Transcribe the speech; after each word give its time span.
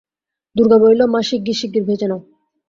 দুর্গা 0.55 0.77
বলিল, 0.81 1.01
মা 1.13 1.19
শিগগির 1.27 1.57
শিগগির 1.59 1.87
ভেজে 1.87 2.07
নাও। 2.09 2.19